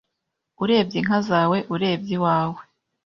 [0.63, 2.59] urebye inka zawe, urebye iwawe.